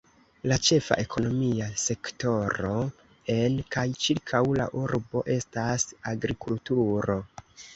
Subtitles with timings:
[0.51, 2.71] La ĉefa ekonomia sektoro
[3.35, 7.21] en kaj ĉirkaŭ la urbo estas agrikulturo.